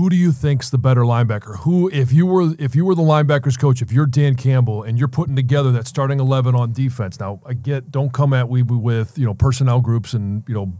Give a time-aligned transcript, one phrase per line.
[0.00, 1.58] Who do you think's the better linebacker?
[1.58, 4.98] Who, if you were if you were the linebackers coach, if you're Dan Campbell and
[4.98, 8.62] you're putting together that starting eleven on defense, now I get don't come at we
[8.62, 10.72] with you know personnel groups and you know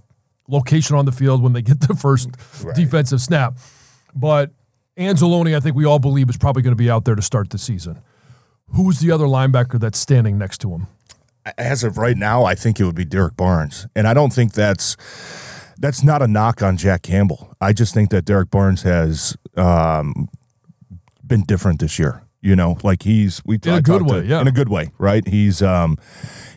[0.48, 2.30] location on the field when they get the first
[2.64, 2.74] right.
[2.74, 3.58] defensive snap,
[4.14, 4.52] but
[4.96, 7.50] Anzalone, I think we all believe is probably going to be out there to start
[7.50, 8.00] the season.
[8.68, 10.86] Who's the other linebacker that's standing next to him?
[11.58, 14.54] As of right now, I think it would be Derrick Barnes, and I don't think
[14.54, 14.96] that's
[15.80, 17.56] that's not a knock on Jack Campbell.
[17.60, 20.28] I just think that Derrick Barnes has um,
[21.26, 22.22] been different this year.
[22.42, 24.92] You know, like he's we in a good way, to, yeah, in a good way,
[24.96, 25.26] right?
[25.28, 25.98] He's um,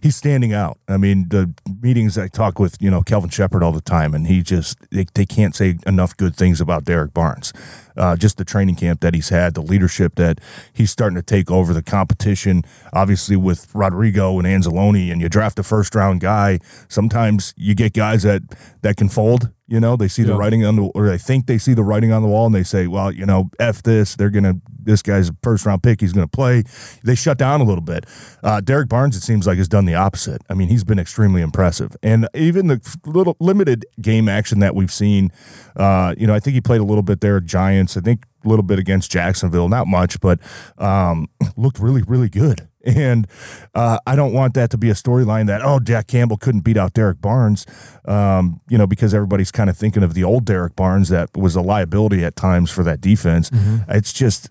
[0.02, 0.80] he's standing out.
[0.88, 4.28] I mean, the meetings I talk with, you know, Kelvin Sheppard all the time, and
[4.28, 7.52] he just they, they can't say enough good things about Derrick Barnes.
[7.98, 10.40] Uh, just the training camp that he's had, the leadership that
[10.72, 12.64] he's starting to take over the competition.
[12.94, 16.59] Obviously, with Rodrigo and Anzalone, and you draft a first round guy.
[16.88, 18.42] Sometimes you get guys that
[18.84, 21.58] that can fold you know, they see the writing on the, or they think they
[21.58, 24.16] see the writing on the wall, and they say, "Well, you know, f this.
[24.16, 24.56] They're gonna.
[24.86, 26.02] This guy's a first round pick.
[26.02, 26.64] He's gonna play."
[27.03, 28.06] They shut down a little bit.
[28.44, 30.42] Uh, Derrick Barnes, it seems like, has done the opposite.
[30.50, 34.92] I mean, he's been extremely impressive, and even the little limited game action that we've
[34.92, 35.31] seen.
[35.75, 37.98] Uh, you know, I think he played a little bit there Giants.
[37.98, 40.40] I think a little bit against Jacksonville, not much, but
[40.78, 42.68] um, looked really, really good.
[42.83, 43.27] And
[43.73, 46.77] uh, I don't want that to be a storyline that, oh, Jack Campbell couldn't beat
[46.77, 47.66] out Derrick Barnes,
[48.05, 51.55] um, you know, because everybody's kind of thinking of the old Derrick Barnes that was
[51.55, 53.49] a liability at times for that defense.
[53.49, 53.89] Mm-hmm.
[53.89, 54.47] It's just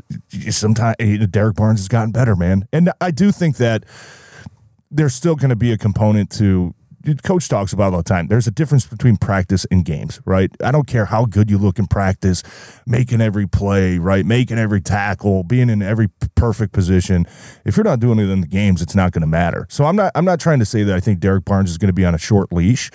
[0.50, 0.96] sometimes
[1.30, 2.66] Derrick Barnes has gotten better, man.
[2.72, 3.84] And I do think that
[4.90, 6.74] there's still going to be a component to
[7.22, 8.28] coach talks about all the time.
[8.28, 10.50] There's a difference between practice and games, right?
[10.62, 12.42] I don't care how good you look in practice,
[12.86, 14.24] making every play, right?
[14.24, 17.26] Making every tackle, being in every perfect position.
[17.64, 19.66] If you're not doing it in the games, it's not going to matter.
[19.68, 21.88] So I'm not I'm not trying to say that I think Derrick Barnes is going
[21.88, 22.90] to be on a short leash,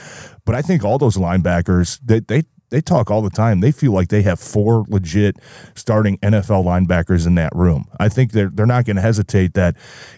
[0.46, 3.62] but I think all those linebackers they they they talk all the time.
[3.62, 5.38] They feel like they have four legit
[5.76, 7.86] starting NFL linebackers in that room.
[8.00, 9.76] I think they're they're not going to hesitate that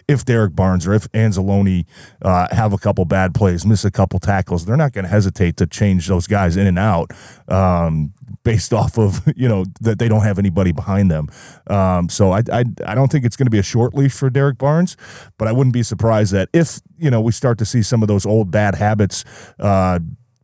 [0.08, 1.86] if Derrick Barnes or if Anzalone
[2.22, 5.56] uh, have a couple bad plays, miss a couple tackles, they're not going to hesitate
[5.58, 7.12] to change those guys in and out.
[7.48, 8.12] Um,
[8.42, 11.28] based off of you know that they don't have anybody behind them.
[11.66, 14.30] Um, so I, I I don't think it's going to be a short leash for
[14.30, 14.96] Derrick Barnes,
[15.38, 18.08] but I wouldn't be surprised that if you know we start to see some of
[18.08, 19.24] those old bad habits
[19.58, 20.00] uh,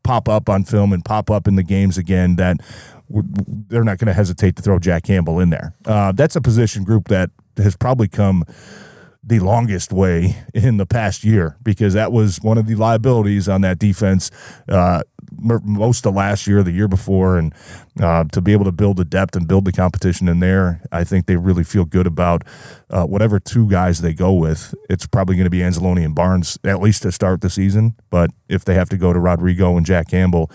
[0.06, 2.58] pop up on film and pop up in the games again that
[3.68, 5.74] they're not going to hesitate to throw Jack Campbell in there.
[5.84, 8.44] Uh, that's a position group that has probably come
[9.26, 13.60] the longest way in the past year because that was one of the liabilities on
[13.62, 14.30] that defense
[14.68, 15.02] uh,
[15.38, 17.52] most of last year, the year before, and
[18.00, 21.04] uh, to be able to build the depth and build the competition in there, I
[21.04, 22.42] think they really feel good about
[22.90, 24.74] uh, whatever two guys they go with.
[24.88, 28.30] It's probably going to be Anzalone and Barnes at least to start the season, but
[28.48, 30.50] if they have to go to Rodrigo and Jack Campbell,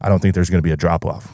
[0.00, 1.30] I don't think there's going to be a drop off.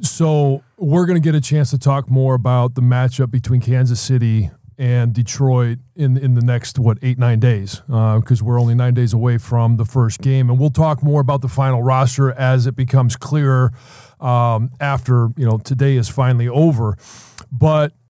[0.00, 4.00] So we're going to get a chance to talk more about the matchup between Kansas
[4.00, 8.74] City and Detroit in in the next what eight nine days because uh, we're only
[8.74, 12.32] nine days away from the first game, and we'll talk more about the final roster
[12.32, 13.72] as it becomes clearer
[14.20, 16.96] um, after you know today is finally over.
[17.50, 17.92] But